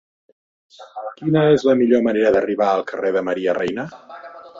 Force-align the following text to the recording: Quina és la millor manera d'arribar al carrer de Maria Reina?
Quina 1.19 1.43
és 1.57 1.65
la 1.69 1.75
millor 1.81 2.01
manera 2.07 2.31
d'arribar 2.37 2.71
al 2.77 2.81
carrer 2.93 3.13
de 3.19 3.23
Maria 3.29 3.55
Reina? 3.59 3.87